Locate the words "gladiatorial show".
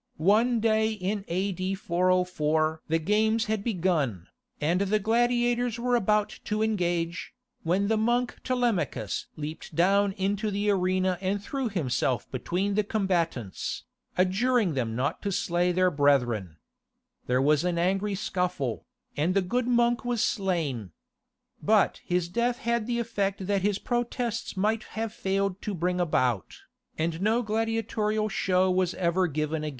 27.43-28.71